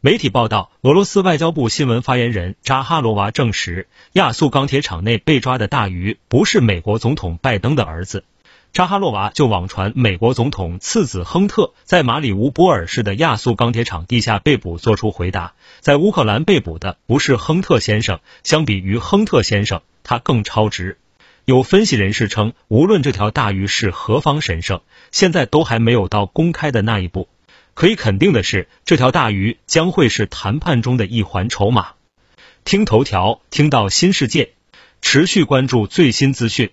[0.00, 8.22] 媒体报道，俄罗斯外交部新闻发言人扎哈罗娃证实，亚速钢铁厂内被抓的大鱼不是美国总统拜登的儿子。
[8.72, 20.96] 扎哈罗娃就网传美国总统次子亨特在马里乌波尔市的亚速钢铁厂地下被捕，作出回答，在乌克兰被捕的不是亨特先生，相比于亨特先生，他更超值。
[21.44, 24.80] 有分析人士称，无论这条大鱼是何方神圣，
[25.10, 27.28] 现在都还没有到公开的那一步。
[27.78, 31.90] 可以肯定的是，这条大鱼将会是谈判中的一环筹码。
[32.64, 34.50] 听头条，听到新世界，
[35.00, 36.72] 持续关注最新资讯。